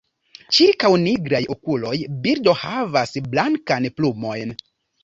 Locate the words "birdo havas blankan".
2.25-3.91